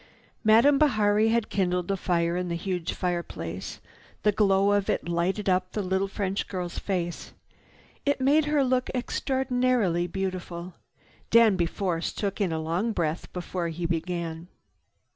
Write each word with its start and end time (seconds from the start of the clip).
Madame 0.43 0.79
Bihari 0.79 1.27
had 1.29 1.47
kindled 1.51 1.91
a 1.91 1.95
fire 1.95 2.35
in 2.35 2.47
the 2.47 2.55
huge 2.55 2.91
fireplace. 2.93 3.79
The 4.23 4.31
glow 4.31 4.71
of 4.71 4.89
it 4.89 5.07
lighted 5.07 5.47
up 5.47 5.73
the 5.73 5.83
little 5.83 6.07
French 6.07 6.47
girl's 6.47 6.79
face. 6.79 7.33
It 8.03 8.19
made 8.19 8.45
her 8.45 8.63
look 8.63 8.89
extraordinarily 8.95 10.07
beautiful. 10.07 10.73
Danby 11.29 11.67
Force 11.67 12.11
took 12.13 12.41
in 12.41 12.51
a 12.51 12.57
long 12.59 12.93
breath 12.93 13.31
before 13.31 13.67
he 13.67 13.85
began. 13.85 14.47